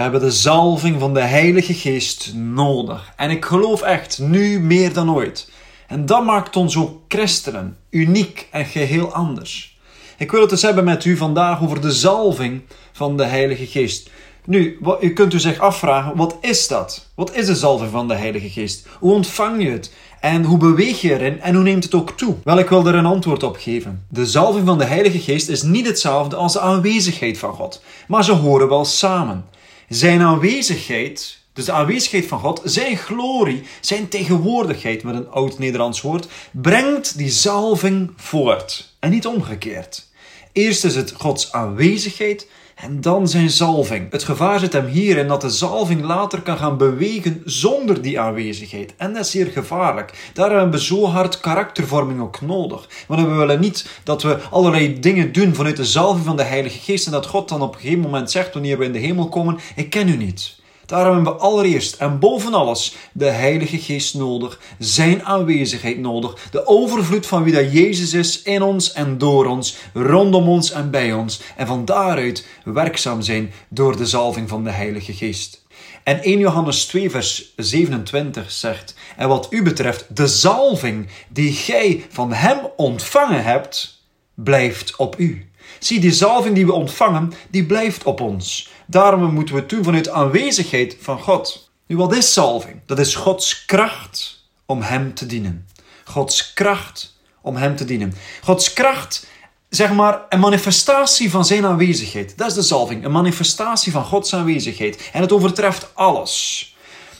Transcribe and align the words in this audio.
hebben 0.00 0.20
de 0.20 0.30
zalving 0.30 1.00
van 1.00 1.14
de 1.14 1.20
Heilige 1.20 1.74
Geest 1.74 2.32
nodig. 2.34 3.12
En 3.16 3.30
ik 3.30 3.44
geloof 3.44 3.82
echt, 3.82 4.18
nu 4.18 4.60
meer 4.60 4.92
dan 4.92 5.14
ooit. 5.14 5.50
En 5.86 6.06
dat 6.06 6.24
maakt 6.24 6.56
ons 6.56 6.76
ook 6.76 7.00
christenen, 7.08 7.76
uniek 7.90 8.48
en 8.50 8.64
geheel 8.64 9.12
anders. 9.12 9.78
Ik 10.18 10.30
wil 10.30 10.40
het 10.40 10.50
dus 10.50 10.62
hebben 10.62 10.84
met 10.84 11.04
u 11.04 11.16
vandaag 11.16 11.62
over 11.62 11.80
de 11.80 11.92
zalving 11.92 12.62
van 12.92 13.16
de 13.16 13.24
Heilige 13.24 13.66
Geest. 13.66 14.10
Nu, 14.44 14.78
u 15.00 15.12
kunt 15.12 15.34
u 15.34 15.40
zich 15.40 15.58
afvragen, 15.58 16.16
wat 16.16 16.36
is 16.40 16.68
dat? 16.68 17.08
Wat 17.14 17.34
is 17.34 17.46
de 17.46 17.54
zalving 17.54 17.90
van 17.90 18.08
de 18.08 18.14
Heilige 18.14 18.50
Geest? 18.50 18.86
Hoe 18.98 19.12
ontvang 19.12 19.62
je 19.62 19.70
het? 19.70 19.92
En 20.20 20.44
hoe 20.44 20.58
beweeg 20.58 21.00
je 21.00 21.12
erin 21.12 21.40
en 21.40 21.54
hoe 21.54 21.62
neemt 21.62 21.84
het 21.84 21.94
ook 21.94 22.10
toe? 22.10 22.34
Wel, 22.44 22.58
ik 22.58 22.68
wil 22.68 22.86
er 22.86 22.94
een 22.94 23.06
antwoord 23.06 23.42
op 23.42 23.56
geven. 23.56 24.04
De 24.08 24.26
zalving 24.26 24.66
van 24.66 24.78
de 24.78 24.84
Heilige 24.84 25.18
Geest 25.18 25.48
is 25.48 25.62
niet 25.62 25.86
hetzelfde 25.86 26.36
als 26.36 26.52
de 26.52 26.60
aanwezigheid 26.60 27.38
van 27.38 27.52
God, 27.52 27.82
maar 28.08 28.24
ze 28.24 28.32
horen 28.32 28.68
wel 28.68 28.84
samen. 28.84 29.44
Zijn 29.90 30.20
aanwezigheid, 30.20 31.38
dus 31.52 31.64
de 31.64 31.72
aanwezigheid 31.72 32.26
van 32.26 32.38
God, 32.38 32.60
zijn 32.64 32.96
glorie, 32.96 33.62
zijn 33.80 34.08
tegenwoordigheid 34.08 35.02
met 35.02 35.14
een 35.14 35.30
oud-Nederlands 35.30 36.00
woord, 36.00 36.26
brengt 36.50 37.18
die 37.18 37.30
zalving 37.30 38.12
voort 38.16 38.94
en 38.98 39.10
niet 39.10 39.26
omgekeerd. 39.26 40.06
Eerst 40.52 40.84
is 40.84 40.94
het 40.94 41.12
Gods 41.12 41.52
aanwezigheid 41.52 42.46
en 42.82 43.00
dan 43.00 43.28
zijn 43.28 43.50
zalving. 43.50 44.10
Het 44.10 44.24
gevaar 44.24 44.58
zit 44.58 44.72
hem 44.72 44.86
hierin 44.86 45.26
dat 45.26 45.40
de 45.40 45.50
zalving 45.50 46.02
later 46.02 46.42
kan 46.42 46.56
gaan 46.56 46.76
bewegen 46.76 47.42
zonder 47.44 48.02
die 48.02 48.20
aanwezigheid. 48.20 48.94
En 48.96 49.12
dat 49.12 49.24
is 49.24 49.30
zeer 49.30 49.46
gevaarlijk. 49.46 50.30
Daar 50.32 50.50
hebben 50.50 50.70
we 50.70 50.84
zo 50.84 51.06
hard 51.06 51.40
karaktervorming 51.40 52.20
ook 52.20 52.40
nodig. 52.40 52.88
Want 53.06 53.20
we 53.20 53.34
willen 53.34 53.60
niet 53.60 54.00
dat 54.04 54.22
we 54.22 54.38
allerlei 54.50 55.00
dingen 55.00 55.32
doen 55.32 55.54
vanuit 55.54 55.76
de 55.76 55.84
zalving 55.84 56.24
van 56.24 56.36
de 56.36 56.42
Heilige 56.42 56.78
Geest 56.78 57.06
en 57.06 57.12
dat 57.12 57.26
God 57.26 57.48
dan 57.48 57.62
op 57.62 57.74
een 57.74 57.80
gegeven 57.80 58.00
moment 58.00 58.30
zegt 58.30 58.52
wanneer 58.52 58.78
we 58.78 58.84
in 58.84 58.92
de 58.92 58.98
hemel 58.98 59.28
komen, 59.28 59.58
ik 59.74 59.90
ken 59.90 60.08
u 60.08 60.16
niet. 60.16 60.59
Daarom 60.90 61.14
hebben 61.14 61.32
we 61.32 61.38
allereerst 61.38 61.96
en 61.96 62.18
boven 62.18 62.54
alles 62.54 62.94
de 63.12 63.28
Heilige 63.28 63.78
Geest 63.78 64.14
nodig, 64.14 64.60
Zijn 64.78 65.24
aanwezigheid 65.24 65.98
nodig, 65.98 66.48
de 66.50 66.66
overvloed 66.66 67.26
van 67.26 67.42
wie 67.42 67.52
dat 67.52 67.72
Jezus 67.72 68.12
is 68.12 68.42
in 68.42 68.62
ons 68.62 68.92
en 68.92 69.18
door 69.18 69.46
ons, 69.46 69.76
rondom 69.94 70.48
ons 70.48 70.70
en 70.70 70.90
bij 70.90 71.12
ons, 71.12 71.40
en 71.56 71.66
van 71.66 71.84
daaruit 71.84 72.46
werkzaam 72.64 73.22
zijn 73.22 73.52
door 73.68 73.96
de 73.96 74.06
zalving 74.06 74.48
van 74.48 74.64
de 74.64 74.70
Heilige 74.70 75.12
Geest. 75.12 75.64
En 76.02 76.22
1 76.22 76.38
Johannes 76.38 76.86
2, 76.86 77.10
vers 77.10 77.52
27 77.56 78.50
zegt: 78.50 78.94
En 79.16 79.28
wat 79.28 79.46
u 79.50 79.62
betreft, 79.62 80.16
de 80.16 80.26
zalving 80.26 81.08
die 81.28 81.52
gij 81.52 82.06
van 82.08 82.32
Hem 82.32 82.58
ontvangen 82.76 83.44
hebt, 83.44 84.02
blijft 84.34 84.96
op 84.96 85.18
u. 85.18 85.49
Zie, 85.78 86.00
die 86.00 86.12
zalving 86.12 86.54
die 86.54 86.66
we 86.66 86.72
ontvangen, 86.72 87.32
die 87.50 87.66
blijft 87.66 88.02
op 88.02 88.20
ons. 88.20 88.70
Daarom 88.86 89.34
moeten 89.34 89.54
we 89.54 89.66
doen 89.66 89.84
vanuit 89.84 90.08
aanwezigheid 90.08 90.96
van 91.00 91.20
God. 91.20 91.70
Nu, 91.86 91.96
wat 91.96 92.14
is 92.14 92.32
salving? 92.32 92.80
Dat 92.86 92.98
is 92.98 93.14
Gods 93.14 93.64
kracht 93.64 94.44
om 94.66 94.82
Hem 94.82 95.14
te 95.14 95.26
dienen. 95.26 95.66
Gods 96.04 96.52
kracht 96.52 97.16
om 97.40 97.56
Hem 97.56 97.76
te 97.76 97.84
dienen. 97.84 98.14
Gods 98.42 98.72
kracht, 98.72 99.26
zeg 99.68 99.92
maar, 99.92 100.20
een 100.28 100.40
manifestatie 100.40 101.30
van 101.30 101.44
Zijn 101.44 101.66
aanwezigheid. 101.66 102.38
Dat 102.38 102.48
is 102.48 102.54
de 102.54 102.62
salving, 102.62 103.04
een 103.04 103.12
manifestatie 103.12 103.92
van 103.92 104.04
Gods 104.04 104.34
aanwezigheid. 104.34 105.10
En 105.12 105.20
het 105.20 105.32
overtreft 105.32 105.90
alles. 105.94 106.68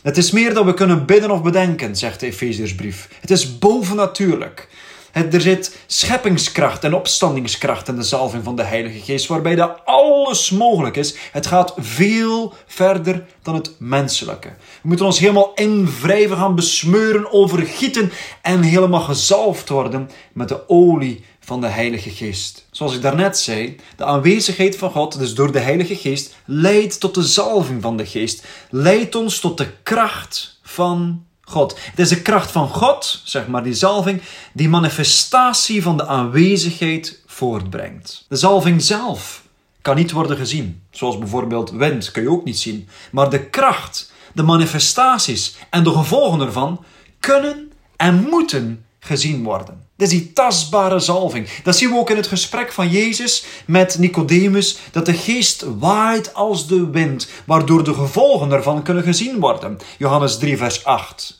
Het 0.02 0.16
is 0.16 0.30
meer 0.30 0.54
dan 0.54 0.66
we 0.66 0.74
kunnen 0.74 1.06
bidden 1.06 1.30
of 1.30 1.42
bedenken, 1.42 1.96
zegt 1.96 2.20
de 2.20 2.26
Efeziërsbrief. 2.26 3.08
Het 3.20 3.30
is 3.30 3.58
bovennatuurlijk. 3.58 4.68
Er 5.12 5.40
zit 5.40 5.76
scheppingskracht 5.86 6.84
en 6.84 6.94
opstandingskracht 6.94 7.88
in 7.88 7.96
de 7.96 8.02
zalving 8.02 8.44
van 8.44 8.56
de 8.56 8.62
Heilige 8.62 8.98
Geest, 8.98 9.26
waarbij 9.26 9.54
dat 9.54 9.80
alles 9.84 10.50
mogelijk 10.50 10.96
is. 10.96 11.14
Het 11.32 11.46
gaat 11.46 11.74
veel 11.76 12.54
verder 12.66 13.26
dan 13.42 13.54
het 13.54 13.74
menselijke. 13.78 14.48
We 14.48 14.88
moeten 14.88 15.06
ons 15.06 15.18
helemaal 15.18 15.52
invrijven 15.54 16.36
gaan 16.36 16.54
besmeuren, 16.54 17.32
overgieten 17.32 18.12
en 18.42 18.62
helemaal 18.62 19.00
gezalfd 19.00 19.68
worden 19.68 20.10
met 20.32 20.48
de 20.48 20.68
olie 20.68 21.24
van 21.40 21.60
de 21.60 21.66
Heilige 21.66 22.10
Geest. 22.10 22.66
Zoals 22.70 22.94
ik 22.94 23.02
daarnet 23.02 23.38
zei, 23.38 23.76
de 23.96 24.04
aanwezigheid 24.04 24.76
van 24.76 24.90
God, 24.90 25.18
dus 25.18 25.34
door 25.34 25.52
de 25.52 25.58
Heilige 25.58 25.96
Geest, 25.96 26.36
leidt 26.44 27.00
tot 27.00 27.14
de 27.14 27.22
zalving 27.22 27.82
van 27.82 27.96
de 27.96 28.06
Geest, 28.06 28.46
leidt 28.70 29.14
ons 29.14 29.40
tot 29.40 29.58
de 29.58 29.70
kracht 29.82 30.58
van 30.62 31.24
God. 31.50 31.78
Het 31.80 31.98
is 31.98 32.08
de 32.08 32.22
kracht 32.22 32.50
van 32.50 32.68
God, 32.68 33.20
zeg 33.24 33.46
maar, 33.46 33.62
die 33.62 33.74
zalving, 33.74 34.22
die 34.52 34.68
manifestatie 34.68 35.82
van 35.82 35.96
de 35.96 36.06
aanwezigheid 36.06 37.22
voortbrengt. 37.26 38.24
De 38.28 38.36
zalving 38.36 38.82
zelf 38.82 39.42
kan 39.82 39.96
niet 39.96 40.10
worden 40.10 40.36
gezien. 40.36 40.82
Zoals 40.90 41.18
bijvoorbeeld 41.18 41.70
wind 41.70 42.10
kun 42.10 42.22
je 42.22 42.30
ook 42.30 42.44
niet 42.44 42.58
zien. 42.58 42.88
Maar 43.12 43.30
de 43.30 43.44
kracht, 43.44 44.12
de 44.32 44.42
manifestaties 44.42 45.56
en 45.70 45.84
de 45.84 45.90
gevolgen 45.90 46.40
ervan 46.40 46.84
kunnen 47.20 47.72
en 47.96 48.26
moeten 48.30 48.84
gezien 49.00 49.42
worden. 49.42 49.88
Dat 49.96 50.10
is 50.10 50.18
die 50.18 50.32
tastbare 50.32 50.98
zalving. 50.98 51.48
Dat 51.62 51.76
zien 51.76 51.90
we 51.90 51.96
ook 51.96 52.10
in 52.10 52.16
het 52.16 52.26
gesprek 52.26 52.72
van 52.72 52.88
Jezus 52.88 53.44
met 53.66 53.98
Nicodemus, 53.98 54.78
dat 54.90 55.06
de 55.06 55.14
geest 55.14 55.64
waait 55.78 56.34
als 56.34 56.66
de 56.66 56.90
wind, 56.90 57.28
waardoor 57.44 57.84
de 57.84 57.94
gevolgen 57.94 58.52
ervan 58.52 58.82
kunnen 58.82 59.02
gezien 59.02 59.40
worden. 59.40 59.78
Johannes 59.98 60.38
3, 60.38 60.56
vers 60.56 60.84
8. 60.84 61.39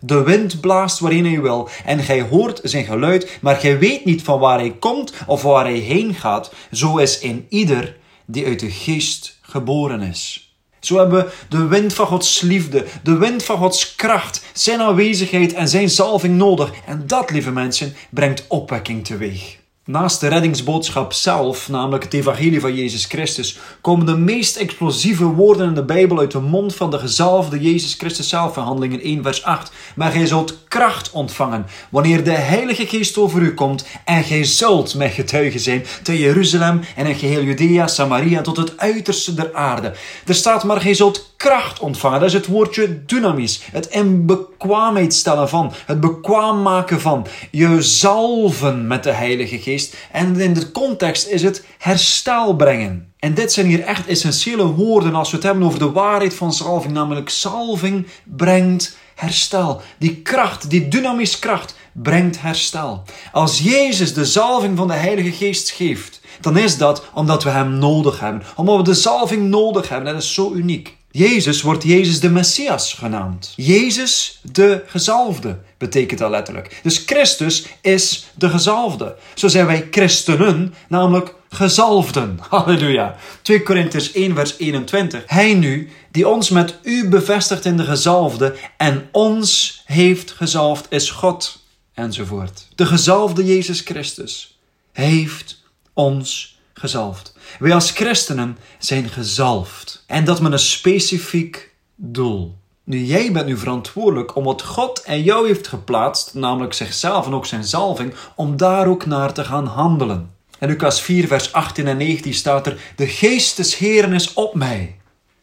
De 0.00 0.22
wind 0.22 0.60
blaast 0.60 0.98
waarin 0.98 1.24
hij 1.24 1.40
wil 1.40 1.68
en 1.84 2.02
gij 2.02 2.22
hoort 2.22 2.60
zijn 2.62 2.84
geluid, 2.84 3.38
maar 3.40 3.56
gij 3.56 3.78
weet 3.78 4.04
niet 4.04 4.22
van 4.22 4.38
waar 4.38 4.58
hij 4.58 4.76
komt 4.78 5.12
of 5.26 5.42
waar 5.42 5.64
hij 5.64 5.78
heen 5.78 6.14
gaat. 6.14 6.52
Zo 6.72 6.96
is 6.96 7.18
in 7.18 7.46
ieder 7.48 7.96
die 8.24 8.46
uit 8.46 8.60
de 8.60 8.70
geest 8.70 9.38
geboren 9.40 10.00
is. 10.00 10.54
Zo 10.80 10.98
hebben 10.98 11.24
we 11.24 11.32
de 11.48 11.66
wind 11.66 11.94
van 11.94 12.06
Gods 12.06 12.40
liefde, 12.40 12.86
de 13.02 13.16
wind 13.16 13.44
van 13.44 13.56
Gods 13.56 13.94
kracht, 13.94 14.44
zijn 14.52 14.80
aanwezigheid 14.80 15.52
en 15.52 15.68
zijn 15.68 15.90
zalving 15.90 16.36
nodig. 16.36 16.72
En 16.86 17.06
dat, 17.06 17.30
lieve 17.30 17.50
mensen, 17.50 17.94
brengt 18.10 18.44
opwekking 18.48 19.04
teweeg. 19.04 19.59
Naast 19.90 20.20
de 20.20 20.28
reddingsboodschap 20.28 21.12
zelf, 21.12 21.68
namelijk 21.68 22.04
het 22.04 22.12
evangelie 22.12 22.60
van 22.60 22.74
Jezus 22.74 23.04
Christus, 23.04 23.58
komen 23.80 24.06
de 24.06 24.16
meest 24.16 24.56
explosieve 24.56 25.24
woorden 25.24 25.68
in 25.68 25.74
de 25.74 25.84
Bijbel 25.84 26.18
uit 26.18 26.30
de 26.30 26.40
mond 26.40 26.74
van 26.74 26.90
de 26.90 26.98
gezalfde 26.98 27.60
Jezus 27.60 27.94
Christus 27.94 28.28
zelf 28.28 28.56
in 28.56 28.62
Handelingen 28.62 29.00
1 29.00 29.22
vers 29.22 29.44
8. 29.44 29.72
Maar 29.94 30.10
gij 30.10 30.26
zult 30.26 30.58
kracht 30.68 31.10
ontvangen 31.10 31.66
wanneer 31.88 32.24
de 32.24 32.30
Heilige 32.30 32.86
Geest 32.86 33.18
over 33.18 33.42
u 33.42 33.54
komt 33.54 33.84
en 34.04 34.24
gij 34.24 34.44
zult 34.44 34.94
mijn 34.94 35.10
getuige 35.10 35.58
zijn 35.58 35.84
te 36.02 36.18
Jeruzalem 36.18 36.80
en 36.96 37.06
in 37.06 37.14
geheel 37.14 37.42
Judea, 37.42 37.86
Samaria 37.86 38.40
tot 38.40 38.56
het 38.56 38.78
uiterste 38.78 39.34
der 39.34 39.54
aarde. 39.54 39.92
Er 40.26 40.34
staat 40.34 40.64
maar 40.64 40.80
gij 40.80 40.94
zult 40.94 41.30
kracht 41.40 41.78
ontvangen. 41.78 42.20
Dat 42.20 42.28
is 42.28 42.34
het 42.34 42.46
woordje 42.46 43.04
dynamis. 43.04 43.62
Het 43.72 43.86
in 43.86 44.26
bekwaamheid 44.26 45.14
stellen 45.14 45.48
van, 45.48 45.72
het 45.86 46.00
bekwaam 46.00 46.62
maken 46.62 47.00
van, 47.00 47.26
je 47.50 47.82
zalven 47.82 48.86
met 48.86 49.02
de 49.02 49.10
Heilige 49.10 49.58
Geest 49.58 49.79
en 50.12 50.40
in 50.40 50.54
de 50.54 50.72
context 50.72 51.26
is 51.26 51.42
het 51.42 51.64
herstel 51.78 52.56
brengen. 52.56 53.12
En 53.18 53.34
dit 53.34 53.52
zijn 53.52 53.66
hier 53.66 53.82
echt 53.82 54.06
essentiële 54.06 54.66
woorden 54.66 55.14
als 55.14 55.30
we 55.30 55.36
het 55.36 55.44
hebben 55.44 55.64
over 55.64 55.78
de 55.78 55.90
waarheid 55.90 56.34
van 56.34 56.52
salving. 56.52 56.92
Namelijk 56.92 57.28
salving 57.28 58.06
brengt 58.24 58.96
herstel. 59.14 59.80
Die 59.98 60.16
kracht, 60.16 60.70
die 60.70 60.88
dynamische 60.88 61.38
kracht 61.38 61.74
brengt 61.92 62.40
herstel. 62.40 63.02
Als 63.32 63.58
Jezus 63.58 64.14
de 64.14 64.26
zalving 64.26 64.76
van 64.76 64.88
de 64.88 64.94
Heilige 64.94 65.32
Geest 65.32 65.70
geeft, 65.70 66.20
dan 66.40 66.58
is 66.58 66.78
dat 66.78 67.04
omdat 67.14 67.42
we 67.42 67.50
Hem 67.50 67.78
nodig 67.78 68.20
hebben. 68.20 68.42
Omdat 68.56 68.76
we 68.76 68.82
de 68.82 68.94
zalving 68.94 69.48
nodig 69.48 69.88
hebben. 69.88 70.12
Dat 70.12 70.22
is 70.22 70.34
zo 70.34 70.52
uniek. 70.52 70.98
Jezus 71.12 71.62
wordt 71.62 71.82
Jezus 71.82 72.20
de 72.20 72.30
Messias 72.30 72.94
genaamd. 72.94 73.52
Jezus 73.56 74.40
de 74.52 74.82
gezalfde 74.86 75.58
betekent 75.78 76.20
dat 76.20 76.30
letterlijk. 76.30 76.80
Dus 76.82 77.02
Christus 77.06 77.66
is 77.80 78.26
de 78.34 78.48
gezalfde. 78.48 79.16
Zo 79.34 79.48
zijn 79.48 79.66
wij 79.66 79.88
christenen, 79.90 80.74
namelijk 80.88 81.34
gezalfden. 81.48 82.38
Halleluja. 82.48 83.16
2 83.42 83.62
Korinther 83.62 84.10
1 84.14 84.34
vers 84.34 84.58
21. 84.58 85.22
Hij 85.26 85.54
nu, 85.54 85.90
die 86.10 86.28
ons 86.28 86.50
met 86.50 86.74
u 86.82 87.08
bevestigt 87.08 87.64
in 87.64 87.76
de 87.76 87.84
gezalfde 87.84 88.56
en 88.76 89.08
ons 89.12 89.82
heeft 89.84 90.30
gezalfd, 90.30 90.86
is 90.88 91.10
God. 91.10 91.64
Enzovoort. 91.94 92.68
De 92.74 92.86
gezalfde 92.86 93.44
Jezus 93.44 93.80
Christus 93.80 94.58
heeft 94.92 95.62
ons 95.92 96.58
gezalfd. 96.80 97.34
Wij 97.58 97.74
als 97.74 97.90
christenen 97.90 98.58
zijn 98.78 99.08
gezalfd. 99.08 100.04
En 100.06 100.24
dat 100.24 100.40
met 100.40 100.52
een 100.52 100.58
specifiek 100.58 101.74
doel. 101.94 102.58
Nu, 102.84 102.98
jij 102.98 103.32
bent 103.32 103.46
nu 103.46 103.56
verantwoordelijk 103.56 104.36
om 104.36 104.44
wat 104.44 104.62
God 104.62 105.02
en 105.02 105.22
jou 105.22 105.46
heeft 105.46 105.68
geplaatst, 105.68 106.34
namelijk 106.34 106.72
zichzelf 106.72 107.26
en 107.26 107.34
ook 107.34 107.46
zijn 107.46 107.64
zalving, 107.64 108.14
om 108.36 108.56
daar 108.56 108.86
ook 108.86 109.06
naar 109.06 109.32
te 109.32 109.44
gaan 109.44 109.66
handelen. 109.66 110.30
In 110.58 110.68
Lucas 110.68 111.00
4, 111.00 111.26
vers 111.26 111.52
18 111.52 111.86
en 111.86 111.96
19 111.96 112.34
staat 112.34 112.66
er: 112.66 112.92
De 112.96 113.06
geest 113.06 113.56
des 113.56 113.76
Heren 113.76 114.12
is 114.12 114.32
op 114.32 114.54
mij. 114.54 114.96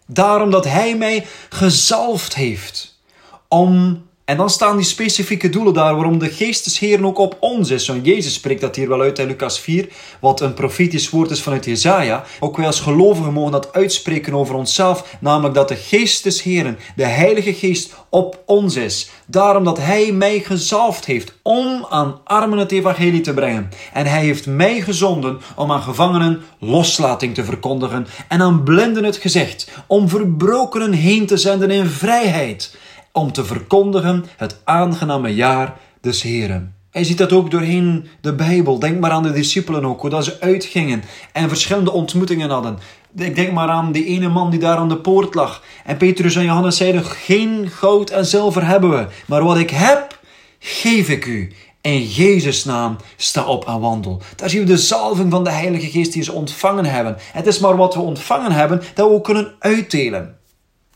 Daarom 0.06 0.52
dat 0.52 0.66
hij 0.66 0.98
mij 0.98 1.28
gezalfd 1.50 2.36
heeft 2.36 3.00
om 3.48 4.06
En 4.28 4.38
dan 4.38 4.50
staan 4.50 4.78
die 4.78 4.86
specifieke 4.86 5.50
doelen 5.50 5.74
daar 5.74 5.96
waarom 5.96 6.20
de 6.20 6.30
geestesheer 6.30 7.06
ook 7.06 7.18
op 7.18 7.38
ons 7.40 7.70
is. 7.70 7.88
Want 7.88 8.06
Jezus 8.06 8.34
spreekt 8.34 8.62
dat 8.62 8.76
hier 8.76 8.88
wel 8.88 9.02
uit 9.02 9.20
in 9.20 9.28
Lucas 9.28 9.60
4, 9.60 9.88
wat 10.20 10.42
een 10.42 10.54
profetisch 10.54 11.10
woord 11.10 11.32
is 11.32 11.42
vanuit 11.42 11.66
Jezaja. 11.66 12.24
Ook 12.40 12.58
wij 12.58 12.66
als 12.66 12.80
gelovigen 12.80 13.34
mogen 13.34 13.52
dat 13.52 13.74
uitspreken 13.74 14.34
over 14.34 14.56
onszelf, 14.56 15.18
namelijk 15.20 15.56
dat 15.56 15.68
de 15.68 15.76
geestesheren, 15.76 16.78
de 16.96 17.06
Heilige 17.06 17.54
Geest, 17.54 17.94
op 18.10 18.44
ons 18.46 18.76
is. 18.76 19.10
Daarom 19.26 19.64
dat 19.64 19.78
Hij 19.78 20.12
mij 20.12 20.40
gezalfd 20.40 21.06
heeft 21.06 21.34
om 21.42 21.86
aan 21.90 22.20
armen 22.24 22.58
het 22.58 22.72
evangelie 22.72 23.22
te 23.22 23.34
brengen. 23.34 23.70
En 23.94 24.06
Hij 24.06 24.24
heeft 24.24 24.46
mij 24.46 24.82
gezonden 24.82 25.40
om 25.56 25.72
aan 25.72 25.82
gevangenen 25.82 26.42
loslating 26.60 27.34
te 27.34 27.44
verkondigen 27.44 28.08
en 28.28 28.42
aan 28.42 28.64
blinden 28.64 29.04
het 29.04 29.18
gezicht, 29.18 29.70
om 29.88 30.10
verbrokenen 30.10 30.92
heen 30.92 31.26
te 31.26 31.38
zenden 31.38 31.72
in 31.72 31.88
vrijheid 31.88 32.76
om 33.18 33.32
te 33.32 33.46
verkondigen 33.46 34.26
het 34.38 34.62
aangename 34.64 35.36
jaar 35.36 35.76
des 36.02 36.22
Heren. 36.22 36.76
Hij 36.92 37.04
ziet 37.04 37.18
dat 37.18 37.34
ook 37.34 37.52
doorheen 37.52 38.08
de 38.22 38.34
Bijbel. 38.34 38.80
Denk 38.80 39.00
maar 39.00 39.12
aan 39.12 39.24
de 39.24 39.32
discipelen 39.32 39.86
ook, 39.86 40.02
hoe 40.02 40.10
dat 40.10 40.24
ze 40.24 40.40
uitgingen 40.40 41.04
en 41.34 41.50
verschillende 41.50 41.92
ontmoetingen 41.92 42.50
hadden. 42.50 42.78
Ik 43.16 43.36
denk 43.36 43.52
maar 43.52 43.70
aan 43.70 43.92
die 43.92 44.06
ene 44.06 44.30
man 44.30 44.50
die 44.50 44.60
daar 44.60 44.78
aan 44.78 44.90
de 44.90 44.98
poort 44.98 45.34
lag. 45.36 45.64
En 45.86 45.98
Petrus 45.98 46.36
en 46.36 46.44
Johannes 46.44 46.78
zeiden, 46.78 47.06
geen 47.06 47.70
goud 47.70 48.10
en 48.10 48.26
zilver 48.26 48.66
hebben 48.66 48.90
we, 48.90 49.08
maar 49.28 49.44
wat 49.44 49.58
ik 49.58 49.70
heb, 49.70 50.20
geef 50.60 51.10
ik 51.10 51.26
u. 51.26 51.52
In 51.82 52.04
Jezus' 52.04 52.66
naam 52.66 52.96
sta 53.16 53.46
op 53.46 53.68
en 53.68 53.80
wandel. 53.80 54.22
Daar 54.36 54.50
zien 54.50 54.62
we 54.62 54.66
de 54.66 54.78
zalving 54.78 55.32
van 55.32 55.44
de 55.44 55.52
Heilige 55.52 55.90
Geest 55.90 56.14
die 56.14 56.24
ze 56.24 56.32
ontvangen 56.32 56.86
hebben. 56.86 57.18
Het 57.34 57.48
is 57.48 57.60
maar 57.60 57.78
wat 57.78 57.94
we 57.94 58.02
ontvangen 58.02 58.52
hebben 58.52 58.82
dat 58.94 59.08
we 59.08 59.14
ook 59.14 59.24
kunnen 59.24 59.56
uitdelen. 59.60 60.37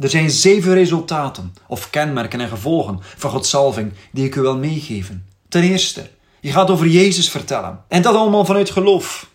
Er 0.02 0.10
zijn 0.10 0.30
zeven 0.30 0.74
resultaten 0.74 1.54
of 1.68 1.90
kenmerken 1.90 2.42
en 2.42 2.48
gevolgen 2.48 3.00
van 3.18 3.30
Gods 3.32 3.50
salving 3.50 3.92
die 4.12 4.26
ik 4.26 4.36
u 4.36 4.42
wil 4.42 4.58
meegeven. 4.58 5.26
Ten 5.50 5.64
eerste, 5.64 6.10
je 6.40 6.52
gaat 6.52 6.70
over 6.70 6.88
Jezus 6.88 7.30
vertellen. 7.30 7.84
En 7.88 8.02
dat 8.02 8.16
allemaal 8.16 8.46
vanuit 8.46 8.70
geloof. 8.70 9.30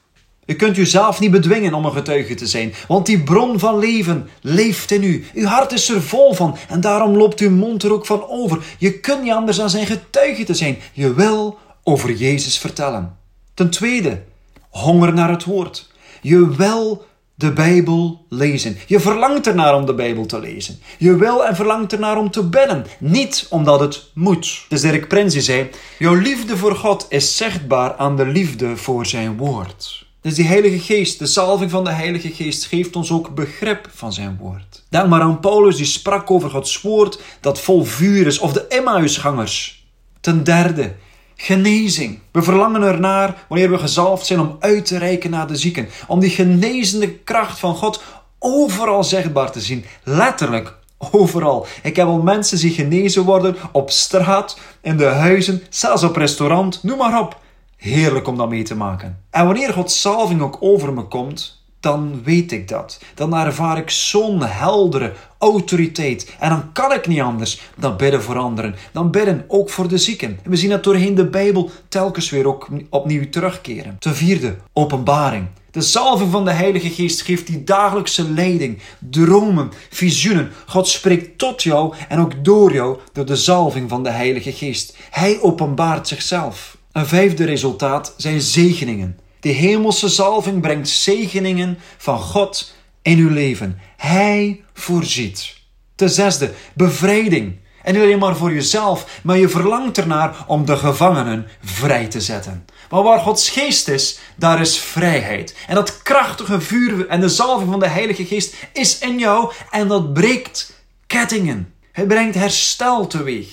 Je 0.45 0.57
kunt 0.57 0.77
jezelf 0.77 1.21
niet 1.21 1.31
bedwingen 1.31 1.75
om 1.75 1.85
een 1.85 1.93
getuige 1.93 2.35
te 2.35 2.47
zijn, 2.47 2.75
want 2.89 3.07
die 3.07 3.23
bron 3.23 3.59
van 3.59 3.79
leven 3.79 4.29
leeft 4.41 4.91
in 4.91 5.03
u. 5.03 5.27
Uw 5.35 5.47
hart 5.47 5.73
is 5.73 5.89
er 5.89 6.03
vol 6.03 6.35
van 6.35 6.57
en 6.69 6.81
daarom 6.81 7.17
loopt 7.17 7.41
uw 7.41 7.51
mond 7.51 7.83
er 7.83 7.93
ook 7.93 8.07
van 8.07 8.25
over. 8.29 8.65
Je 8.79 9.01
kunt 9.01 9.23
niet 9.23 9.33
anders 9.33 9.57
dan 9.57 9.71
zijn 9.71 9.87
getuige 9.87 10.45
te 10.45 10.55
zijn. 10.55 10.79
Je 10.93 11.15
wil 11.15 11.59
over 11.83 12.13
Jezus 12.13 12.59
vertellen. 12.59 13.17
Ten 13.55 13.71
tweede, 13.71 14.23
honger 14.71 15.13
naar 15.13 15.31
het 15.31 15.45
woord. 15.45 15.91
Je 16.23 16.57
wil 16.57 17.07
de 17.39 17.53
Bijbel 17.53 18.27
lezen. 18.29 18.77
Je 18.87 19.01
verlangt 19.01 19.47
ernaar 19.47 19.75
om 19.75 19.87
de 19.87 19.95
Bijbel 19.95 20.27
te 20.27 20.41
lezen. 20.41 20.79
Je 20.99 21.17
wil 21.17 21.47
en 21.47 21.57
verlangt 21.57 21.93
ernaar 21.93 22.19
om 22.19 22.31
te 22.31 22.43
bidden. 22.43 22.87
Niet 22.99 23.47
omdat 23.51 23.81
het 23.81 24.11
moet. 24.15 24.65
Dus 24.69 24.81
Dirk 24.81 25.09
Prins 25.09 25.35
zei, 25.35 25.71
jouw 25.99 26.15
liefde 26.15 26.57
voor 26.57 26.77
God 26.77 27.07
is 27.09 27.37
zichtbaar 27.37 27.97
aan 27.97 28.17
de 28.17 28.27
liefde 28.27 28.77
voor 28.77 29.07
zijn 29.07 29.37
woord. 29.37 30.07
Dus 30.21 30.35
die 30.35 30.47
Heilige 30.47 30.79
Geest, 30.79 31.19
de 31.19 31.27
salving 31.27 31.71
van 31.71 31.85
de 31.85 31.91
Heilige 31.91 32.29
Geest, 32.29 32.65
geeft 32.65 32.97
ons 32.97 33.11
ook 33.11 33.35
begrip 33.35 33.89
van 33.95 34.13
zijn 34.13 34.37
woord. 34.41 34.85
Denk 34.89 35.09
maar 35.09 35.21
aan 35.21 35.41
Paulus, 35.41 35.77
die 35.77 35.87
sprak 35.87 36.31
over 36.31 36.51
Gods 36.51 36.81
woord 36.81 37.21
dat 37.41 37.61
vol 37.61 37.85
vuur 37.85 38.27
is, 38.27 38.39
of 38.39 38.53
de 38.53 38.67
Emmausgangers. 38.67 39.87
Ten 40.21 40.45
derde, 40.45 40.95
genezing. 41.37 42.19
We 42.33 42.43
verlangen 42.43 42.83
ernaar 42.83 43.45
wanneer 43.49 43.71
we 43.71 43.79
gezalfd 43.79 44.27
zijn 44.27 44.41
om 44.41 44.57
uit 44.61 44.87
te 44.87 44.99
reiken 44.99 45.31
naar 45.31 45.47
de 45.47 45.57
zieken. 45.57 45.89
Om 46.07 46.21
die 46.21 46.31
genezende 46.31 47.13
kracht 47.13 47.59
van 47.59 47.75
God 47.75 48.03
overal 48.39 49.05
zichtbaar 49.05 49.53
te 49.53 49.61
zien. 49.61 49.85
Letterlijk 50.03 50.75
overal. 51.11 51.67
Ik 51.83 51.97
heb 51.97 52.07
al 52.07 52.23
mensen 52.23 52.59
zien 52.59 52.73
genezen 52.73 53.25
worden 53.25 53.57
op 53.73 53.91
straat, 53.91 54.59
in 54.81 54.97
de 54.97 55.05
huizen, 55.05 55.63
zelfs 55.71 56.03
op 56.03 56.17
restaurant, 56.17 56.83
noem 56.83 56.99
maar 56.99 57.21
op. 57.21 57.41
Heerlijk 57.77 58.29
om 58.29 58.37
dat 58.37 58.49
mee 58.49 58.63
te 58.63 58.77
maken. 58.77 59.23
En 59.31 59.45
wanneer 59.45 59.73
Gods 59.73 60.01
salving 60.01 60.41
ook 60.41 60.57
over 60.61 60.93
me 60.93 61.03
komt, 61.03 61.65
dan 61.81 62.23
weet 62.25 62.53
ik 62.53 62.69
dat. 62.69 63.01
Dan 63.15 63.37
ervaar 63.37 63.79
ik 63.79 63.91
zo'n 63.91 64.43
heldere 64.43 65.13
autoriteit. 65.39 66.35
En 66.39 66.49
dan 66.49 66.73
kan 66.73 66.93
ik 66.93 67.07
niet 67.07 67.21
anders 67.21 67.61
dan 67.77 67.97
bidden 67.97 68.23
voor 68.23 68.39
anderen. 68.39 68.75
Dan 68.93 69.11
bidden 69.11 69.45
ook 69.49 69.71
voor 69.71 69.89
de 69.89 69.99
zieken. 69.99 70.39
En 70.43 70.51
we 70.51 70.57
zien 70.57 70.71
dat 70.71 70.85
doorheen 70.85 71.15
de 71.15 71.27
Bijbel 71.27 71.71
telkens 71.89 72.31
weer 72.31 72.47
ook 72.47 72.69
opnieuw 72.91 73.29
terugkeren. 73.29 73.97
Ten 73.99 74.15
vierde, 74.15 74.57
openbaring. 74.73 75.47
De 75.71 75.83
zalving 75.83 76.31
van 76.31 76.45
de 76.45 76.51
Heilige 76.51 76.91
Geest 76.91 77.21
geeft 77.21 77.47
die 77.47 77.65
dagelijkse 77.65 78.31
leiding, 78.31 78.79
dromen, 78.99 79.71
visioenen. 79.91 80.53
God 80.67 80.89
spreekt 80.89 81.39
tot 81.39 81.63
jou 81.63 81.95
en 82.09 82.19
ook 82.19 82.45
door 82.45 82.73
jou 82.73 82.99
door 83.13 83.27
de 83.27 83.37
zalving 83.37 83.89
van 83.89 84.03
de 84.03 84.11
Heilige 84.11 84.53
Geest. 84.53 84.97
Hij 85.11 85.41
openbaart 85.41 86.09
zichzelf. 86.09 86.77
Een 86.93 87.07
vijfde 87.07 87.45
resultaat 87.45 88.15
zijn 88.17 88.41
zegeningen. 88.41 89.19
De 89.41 89.49
hemelse 89.49 90.09
zalving 90.09 90.61
brengt 90.61 90.89
zegeningen 90.89 91.79
van 91.97 92.19
God 92.19 92.75
in 93.07 93.19
uw 93.19 93.31
leven. 93.31 93.79
Hij 93.97 94.65
voorziet. 94.75 95.55
Ten 95.95 96.11
zesde, 96.11 96.53
bevrijding. 96.75 97.59
En 97.83 97.95
niet 97.95 98.03
alleen 98.03 98.19
maar 98.19 98.37
voor 98.37 98.53
jezelf, 98.53 99.21
maar 99.23 99.39
je 99.39 99.49
verlangt 99.49 99.99
ernaar 99.99 100.45
om 100.47 100.65
de 100.65 100.77
gevangenen 100.77 101.47
vrij 101.65 102.07
te 102.07 102.21
zetten. 102.21 102.65
Maar 102.91 103.03
waar 103.03 103.19
Gods 103.19 103.51
geest 103.51 103.89
is, 103.89 104.19
daar 104.37 104.61
is 104.61 104.79
vrijheid. 104.79 105.57
En 105.67 105.75
dat 105.75 106.03
krachtige 106.03 106.61
vuur 106.61 107.09
en 107.09 107.21
de 107.21 107.29
zalving 107.29 107.71
van 107.71 107.81
de 107.81 107.89
Heilige 107.89 108.27
Geest 108.27 108.55
is 108.73 108.99
in 108.99 109.19
jou 109.19 109.53
en 109.71 109.89
dat 109.89 110.13
breekt 110.13 110.73
kettingen. 111.07 111.75
Het 111.93 112.09
brengt 112.09 112.35
herstel 112.35 113.07
teweeg. 113.07 113.49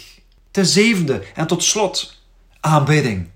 Ten 0.51 0.65
zevende 0.65 1.23
en 1.33 1.47
tot 1.47 1.63
slot, 1.63 2.21
aanbidding. 2.59 3.29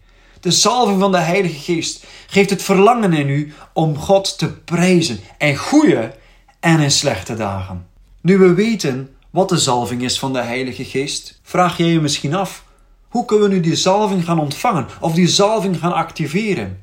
De 0.47 0.53
zalving 0.53 0.99
van 0.99 1.11
de 1.11 1.17
Heilige 1.17 1.59
Geest 1.59 2.05
geeft 2.27 2.49
het 2.49 2.63
verlangen 2.63 3.13
in 3.13 3.29
u 3.29 3.53
om 3.73 3.97
God 3.97 4.37
te 4.37 4.51
prijzen 4.51 5.19
in 5.37 5.55
goede 5.55 6.13
en 6.59 6.79
in 6.79 6.91
slechte 6.91 7.35
dagen. 7.35 7.87
Nu 8.21 8.37
we 8.37 8.53
weten 8.53 9.15
wat 9.29 9.49
de 9.49 9.57
zalving 9.57 10.03
is 10.03 10.19
van 10.19 10.33
de 10.33 10.41
Heilige 10.41 10.85
Geest, 10.85 11.39
vraag 11.43 11.77
jij 11.77 11.87
je 11.87 11.99
misschien 11.99 12.35
af: 12.35 12.63
hoe 13.07 13.25
kunnen 13.25 13.49
we 13.49 13.55
nu 13.55 13.61
die 13.61 13.75
zalving 13.75 14.25
gaan 14.25 14.39
ontvangen 14.39 14.87
of 14.99 15.13
die 15.13 15.27
zalving 15.27 15.79
gaan 15.79 15.93
activeren? 15.93 16.81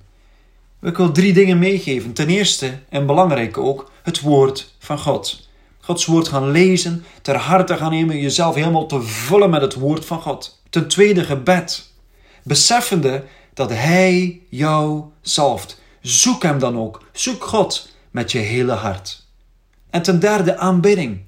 Ik 0.82 0.96
wil 0.96 1.12
drie 1.12 1.32
dingen 1.32 1.58
meegeven. 1.58 2.12
Ten 2.12 2.28
eerste, 2.28 2.78
en 2.88 3.06
belangrijk 3.06 3.58
ook, 3.58 3.90
het 4.02 4.20
woord 4.20 4.74
van 4.78 4.98
God. 4.98 5.48
Gods 5.80 6.06
woord 6.06 6.28
gaan 6.28 6.50
lezen, 6.50 7.04
ter 7.22 7.36
harte 7.36 7.76
gaan 7.76 7.90
nemen, 7.90 8.20
jezelf 8.20 8.54
helemaal 8.54 8.86
te 8.86 9.02
vullen 9.02 9.50
met 9.50 9.60
het 9.60 9.74
woord 9.74 10.04
van 10.04 10.20
God. 10.20 10.62
Ten 10.70 10.88
tweede, 10.88 11.24
gebed. 11.24 11.92
Beseffende 12.42 13.24
dat 13.54 13.70
Hij 13.70 14.40
jou 14.48 15.04
zalft. 15.20 15.80
Zoek 16.00 16.42
Hem 16.42 16.58
dan 16.58 16.78
ook. 16.78 17.02
Zoek 17.12 17.44
God 17.44 17.88
met 18.10 18.32
je 18.32 18.38
hele 18.38 18.72
hart. 18.72 19.26
En 19.90 20.02
ten 20.02 20.20
derde, 20.20 20.56
aanbidding. 20.56 21.20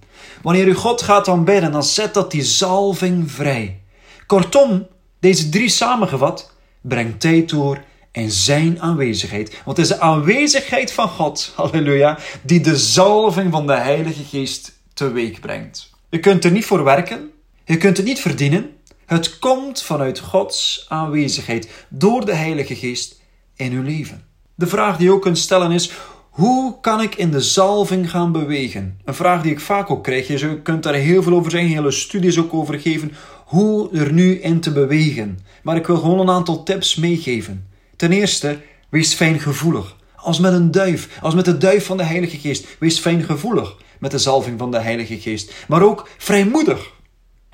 Wanneer 0.43 0.67
u 0.67 0.75
God 0.75 1.03
gaat 1.03 1.29
aanbidden, 1.29 1.73
dan 1.73 1.85
zet 1.85 2.15
dat 2.15 2.31
die 2.31 2.43
zalving 2.43 3.31
vrij. 3.31 3.81
Kortom, 4.27 4.87
deze 5.21 5.49
drie 5.49 5.69
samengevat, 5.69 6.53
brengt 6.81 7.21
tijd 7.21 7.49
door 7.49 7.85
in 8.13 8.31
zijn 8.31 8.81
aanwezigheid. 8.81 9.63
Want 9.65 9.77
het 9.77 9.87
is 9.87 9.93
de 9.93 10.01
aanwezigheid 10.01 10.93
van 10.93 11.09
God, 11.09 11.53
halleluja, 11.57 12.19
die 12.43 12.61
de 12.61 12.77
zalving 12.77 13.53
van 13.53 13.67
de 13.67 13.77
Heilige 13.77 14.25
Geest 14.25 14.73
teweeg 14.95 15.41
brengt. 15.41 15.91
Je 16.09 16.21
kunt 16.21 16.45
er 16.45 16.51
niet 16.51 16.67
voor 16.67 16.85
werken, 16.85 17.31
je 17.65 17.77
kunt 17.77 17.97
het 17.97 18.07
niet 18.07 18.21
verdienen, 18.21 18.76
het 19.07 19.39
komt 19.39 19.83
vanuit 19.83 20.19
Gods 20.19 20.87
aanwezigheid 20.89 21.69
door 21.89 22.25
de 22.25 22.35
Heilige 22.35 22.77
Geest 22.77 23.21
in 23.55 23.73
uw 23.73 23.83
leven. 23.83 24.25
De 24.55 24.67
vraag 24.67 24.97
die 24.97 25.07
je 25.07 25.13
ook 25.13 25.23
kunt 25.23 25.39
stellen 25.39 25.73
is: 25.73 25.91
hoe 26.31 26.81
kan 26.81 27.01
ik 27.01 27.15
in 27.15 27.31
de 27.31 27.41
zalving 27.41 28.11
gaan 28.11 28.33
bewegen? 28.33 29.01
Een 29.05 29.15
vraag 29.15 29.43
die 29.43 29.53
ik 29.53 29.61
vaak 29.61 29.91
ook 29.91 30.05
krijg. 30.05 30.27
Je 30.27 30.63
kunt 30.63 30.83
daar 30.83 30.95
heel 30.95 31.23
veel 31.23 31.33
over 31.33 31.51
zeggen, 31.51 31.71
hele 31.71 31.91
studies 31.91 32.39
ook 32.39 32.55
over 32.55 32.81
geven. 32.81 33.13
Hoe 33.45 33.91
er 33.93 34.13
nu 34.13 34.41
in 34.41 34.61
te 34.61 34.73
bewegen. 34.73 35.39
Maar 35.63 35.77
ik 35.77 35.87
wil 35.87 35.97
gewoon 35.97 36.21
een 36.21 36.31
aantal 36.31 36.63
tips 36.63 36.95
meegeven. 36.95 37.69
Ten 37.97 38.13
eerste, 38.13 38.59
wees 38.89 39.15
fijngevoelig. 39.15 39.97
Als 40.17 40.39
met 40.39 40.53
een 40.53 40.71
duif, 40.71 41.19
als 41.23 41.35
met 41.35 41.45
de 41.45 41.59
duif 41.59 41.87
van 41.87 41.97
de 41.97 42.03
Heilige 42.03 42.39
Geest. 42.39 42.67
Wees 42.79 42.99
fijngevoelig 42.99 43.77
met 43.99 44.11
de 44.11 44.19
zalving 44.19 44.59
van 44.59 44.71
de 44.71 44.81
Heilige 44.81 45.21
Geest. 45.21 45.53
Maar 45.69 45.83
ook 45.83 46.09
vrijmoedig. 46.19 46.95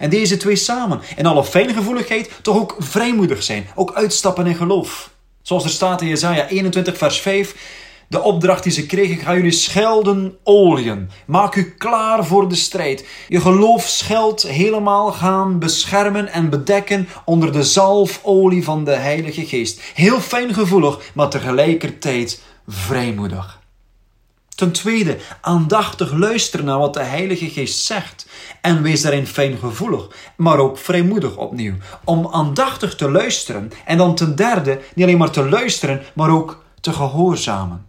En 0.03 0.11
deze 0.11 0.37
twee 0.37 0.57
samen, 0.57 1.01
in 1.17 1.27
alle 1.27 1.45
fijngevoeligheid, 1.45 2.31
toch 2.43 2.57
ook 2.57 2.77
vrijmoedig 2.79 3.43
zijn. 3.43 3.67
Ook 3.75 3.93
uitstappen 3.95 4.47
in 4.47 4.55
geloof. 4.55 5.11
Zoals 5.43 5.65
er 5.65 5.71
staat 5.71 6.01
in 6.01 6.09
Jesaja 6.09 6.49
21 6.49 6.99
vers 6.99 7.21
5. 7.21 7.55
De 8.09 8.23
opdracht 8.23 8.63
die 8.63 8.73
ze 8.73 8.87
kregen, 8.87 9.17
ga 9.17 9.35
jullie 9.35 9.51
schelden 9.51 10.37
olieën. 10.45 11.11
Maak 11.27 11.55
u 11.55 11.75
klaar 11.79 12.25
voor 12.27 12.49
de 12.49 12.55
strijd. 12.55 13.07
Je 13.29 13.41
geloof 13.41 13.87
scheld 13.87 14.43
helemaal 14.43 15.13
gaan 15.13 15.59
beschermen 15.59 16.29
en 16.29 16.51
bedekken 16.51 17.09
onder 17.25 17.53
de 17.53 17.63
zalfolie 17.63 18.65
van 18.65 18.85
de 18.85 18.95
Heilige 18.95 19.47
Geest. 19.47 19.81
Heel 19.95 20.21
fijngevoelig, 20.21 21.01
maar 21.15 21.29
tegelijkertijd 21.29 22.43
vrijmoedig. 22.67 23.62
Ten 24.55 24.73
tweede, 24.73 25.19
aandachtig 25.41 26.13
luisteren 26.13 26.67
naar 26.67 26.79
wat 26.79 26.95
de 26.95 27.03
Heilige 27.03 27.51
Geest 27.51 27.85
zegt. 27.85 28.27
En 28.61 28.83
wees 28.83 29.03
daarin 29.03 29.27
fijngevoelig, 29.27 30.09
maar 30.37 30.59
ook 30.59 30.79
vrijmoedig 30.79 31.37
opnieuw. 31.37 31.75
Om 32.05 32.29
aandachtig 32.31 32.97
te 32.97 33.11
luisteren. 33.11 33.71
En 33.85 33.99
dan 33.99 34.15
ten 34.15 34.37
derde, 34.37 34.81
niet 34.95 35.05
alleen 35.05 35.19
maar 35.19 35.31
te 35.31 35.49
luisteren, 35.49 36.03
maar 36.15 36.31
ook 36.31 36.65
te 36.81 36.93
gehoorzamen. 36.93 37.87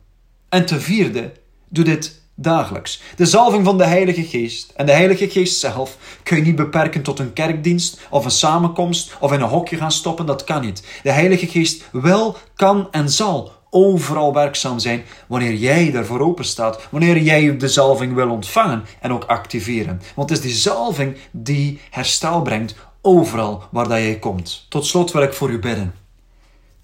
En 0.49 0.65
ten 0.65 0.81
vierde, 0.81 1.31
doe 1.69 1.83
dit 1.83 2.21
dagelijks. 2.35 3.01
De 3.15 3.25
zalving 3.25 3.65
van 3.65 3.77
de 3.77 3.85
Heilige 3.85 4.23
Geest 4.23 4.71
en 4.75 4.85
de 4.85 4.91
Heilige 4.91 5.29
Geest 5.29 5.59
zelf 5.59 5.97
kun 6.23 6.37
je 6.37 6.43
niet 6.43 6.55
beperken 6.55 7.01
tot 7.01 7.19
een 7.19 7.33
kerkdienst 7.33 7.99
of 8.09 8.25
een 8.25 8.31
samenkomst 8.31 9.15
of 9.19 9.31
in 9.31 9.41
een 9.41 9.49
hokje 9.49 9.77
gaan 9.77 9.91
stoppen. 9.91 10.25
Dat 10.25 10.43
kan 10.43 10.61
niet. 10.61 10.83
De 11.03 11.11
Heilige 11.11 11.47
Geest 11.47 11.83
wel, 11.91 12.37
kan 12.55 12.87
en 12.91 13.09
zal 13.09 13.51
overal 13.73 14.33
werkzaam 14.33 14.79
zijn 14.79 15.03
wanneer 15.27 15.53
jij 15.53 15.91
daarvoor 15.91 16.19
open 16.19 16.45
staat, 16.45 16.87
wanneer 16.91 17.17
jij 17.17 17.57
de 17.57 17.67
zalving 17.67 18.13
wil 18.13 18.29
ontvangen 18.29 18.83
en 19.01 19.13
ook 19.13 19.23
activeren. 19.23 20.01
Want 20.15 20.29
het 20.29 20.37
is 20.37 20.45
die 20.45 20.53
zalving 20.53 21.17
die 21.31 21.79
herstel 21.89 22.41
brengt 22.41 22.75
overal 23.01 23.63
waar 23.71 23.87
dat 23.87 23.97
jij 23.97 24.19
komt. 24.19 24.65
Tot 24.69 24.85
slot 24.85 25.11
wil 25.11 25.21
ik 25.21 25.33
voor 25.33 25.49
u 25.49 25.59
bidden. 25.59 26.02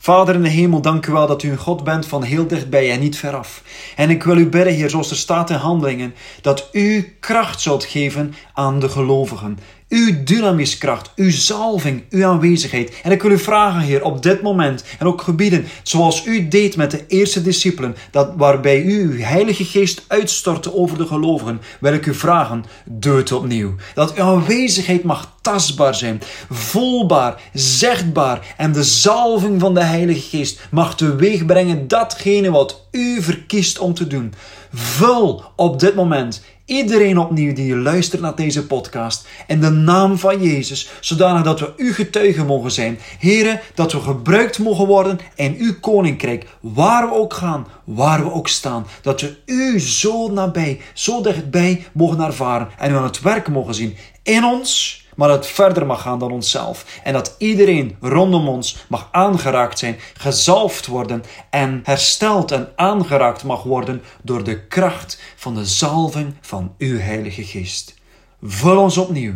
Vader 0.02 0.36
in 0.36 0.44
de 0.44 0.50
hemel, 0.50 0.82
dank 0.82 1.06
u 1.06 1.12
wel 1.12 1.28
dat 1.28 1.44
u 1.44 1.50
een 1.50 1.58
God 1.58 1.84
bent 1.84 2.06
van 2.06 2.24
heel 2.24 2.48
dichtbij 2.48 2.92
en 2.92 3.00
niet 3.00 3.18
veraf. 3.18 3.64
En 3.96 4.10
ik 4.10 4.24
wil 4.24 4.38
u 4.38 4.50
bidden, 4.50 4.74
Heer, 4.74 4.90
zoals 4.90 5.10
er 5.10 5.18
staat 5.18 5.50
in 5.50 5.56
handelingen, 5.56 6.14
dat 6.42 6.70
u 6.72 7.16
kracht 7.20 7.62
zult 7.62 7.86
geven 7.86 8.34
aan 8.54 8.80
de 8.80 8.90
gelovigen. 8.90 9.60
Uw 9.90 10.24
dynamiskracht, 10.24 11.12
uw 11.16 11.32
zalving, 11.32 12.04
uw 12.10 12.26
aanwezigheid. 12.26 13.02
En 13.04 13.12
ik 13.12 13.22
wil 13.22 13.32
u 13.32 13.40
vragen, 13.40 13.82
Heer, 13.82 14.04
op 14.04 14.24
dit 14.24 14.42
moment 14.42 14.84
en 15.00 15.08
ook 15.08 15.22
gebieden, 15.22 15.66
zoals 15.84 16.26
u 16.26 16.48
deed 16.48 16.76
met 16.76 16.92
de 16.92 17.06
eerste 17.08 17.42
discipelen, 17.42 17.96
dat 18.12 18.34
waarbij 18.38 18.82
u 18.82 19.02
uw 19.02 19.20
Heilige 19.22 19.66
Geest 19.66 20.06
uitstortte 20.08 20.76
over 20.76 20.98
de 20.98 21.08
gelovigen, 21.08 21.62
wil 21.80 21.94
ik 21.94 22.06
u 22.06 22.14
vragen, 22.14 22.66
doe 22.86 23.18
het 23.18 23.32
opnieuw. 23.32 23.76
Dat 23.94 24.14
uw 24.14 24.24
aanwezigheid 24.24 25.04
mag 25.04 25.38
tastbaar 25.42 25.96
zijn, 25.96 26.22
voelbaar, 26.50 27.42
zichtbaar 27.54 28.54
en 28.58 28.72
de 28.72 28.84
zalving 28.84 29.60
van 29.60 29.74
de 29.74 29.84
Heilige 29.84 30.38
Geest 30.38 30.60
mag 30.72 30.96
teweeg 30.96 31.46
brengen 31.46 31.88
datgene 31.88 32.52
wat 32.52 32.88
u 32.92 33.22
verkiest 33.22 33.80
om 33.80 33.94
te 33.94 34.08
doen. 34.08 34.34
Vul 34.74 35.44
op 35.56 35.80
dit 35.80 35.96
moment 35.96 36.42
iedereen 36.70 37.18
opnieuw 37.18 37.54
die 37.54 37.76
luistert 37.76 38.22
naar 38.22 38.36
deze 38.36 38.66
podcast 38.66 39.28
in 39.48 39.60
de 39.60 39.70
naam 39.70 40.18
van 40.18 40.44
Jezus, 40.44 40.90
zodanig 41.00 41.44
dat 41.44 41.60
we 41.60 41.74
uw 41.78 41.94
getuigen 41.94 42.46
mogen 42.46 42.72
zijn. 42.72 43.00
Heren, 43.20 43.60
dat 43.76 43.92
we 43.92 44.00
gebruikt 44.00 44.60
mogen 44.60 44.86
worden 44.86 45.20
in 45.36 45.56
uw 45.60 45.80
koninkrijk, 45.80 46.46
waar 46.60 47.10
we 47.10 47.16
ook 47.16 47.34
gaan, 47.34 47.68
waar 47.84 48.24
we 48.24 48.32
ook 48.32 48.48
staan. 48.48 48.86
Dat 49.02 49.22
we 49.22 49.36
u 49.46 49.80
zo 49.80 50.32
nabij, 50.32 50.82
zo 50.94 51.22
dichtbij 51.22 51.86
mogen 51.92 52.20
ervaren 52.20 52.70
en 52.78 52.92
u 52.92 52.96
aan 52.96 53.04
het 53.04 53.22
werk 53.22 53.48
mogen 53.48 53.76
zien 53.76 53.98
in 54.24 54.44
ons 54.44 55.04
maar 55.20 55.28
dat 55.28 55.38
het 55.38 55.48
verder 55.48 55.86
mag 55.86 56.02
gaan 56.02 56.20
dan 56.20 56.32
onszelf. 56.32 57.00
En 57.04 57.14
dat 57.14 57.36
iedereen 57.38 57.98
rondom 58.02 58.48
ons 58.48 58.86
mag 58.88 59.08
aangeraakt 59.12 59.80
zijn, 59.80 59.96
gezalfd 60.14 60.88
worden 60.88 61.24
en 61.50 61.80
hersteld 61.84 62.52
en 62.52 62.72
aangeraakt 62.76 63.44
mag 63.44 63.64
worden 63.64 64.02
door 64.22 64.44
de 64.44 64.68
kracht 64.68 65.22
van 65.36 65.56
de 65.56 65.66
zalving 65.66 66.34
van 66.42 66.76
uw 66.78 67.00
Heilige 67.00 67.44
Geest. 67.44 67.96
Vul 68.42 68.82
ons 68.82 68.98
opnieuw 68.98 69.36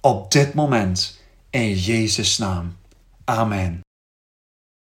op 0.00 0.32
dit 0.32 0.54
moment 0.54 1.20
in 1.50 1.74
Jezus' 1.74 2.38
naam. 2.38 2.76
Amen. 3.24 3.83